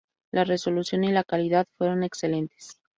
[0.31, 2.79] La resolución y la calidad fueron excelentes.